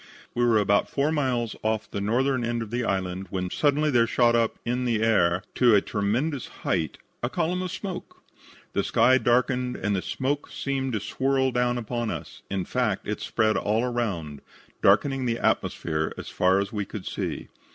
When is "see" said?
17.05-17.49